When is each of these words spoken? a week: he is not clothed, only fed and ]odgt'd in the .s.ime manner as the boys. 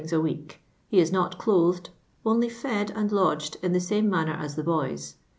a 0.11 0.19
week: 0.19 0.63
he 0.87 0.99
is 0.99 1.11
not 1.11 1.37
clothed, 1.37 1.91
only 2.25 2.49
fed 2.49 2.89
and 2.95 3.11
]odgt'd 3.11 3.57
in 3.61 3.71
the 3.71 3.77
.s.ime 3.77 4.09
manner 4.09 4.33
as 4.33 4.55
the 4.55 4.63
boys. 4.63 5.17